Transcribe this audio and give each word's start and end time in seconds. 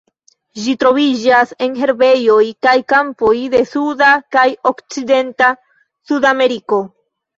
Ĝi 0.61 0.71
troviĝas 0.83 1.51
en 1.65 1.75
herbejoj 1.81 2.39
kaj 2.67 2.73
kampoj 2.93 3.35
de 3.57 3.61
suda 3.75 4.09
kaj 4.37 4.47
okcidenta 4.73 5.55
Sudameriko. 6.11 6.87